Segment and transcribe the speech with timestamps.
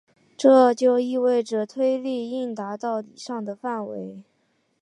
[0.35, 4.23] 这就意味着推力应达到以上的范围。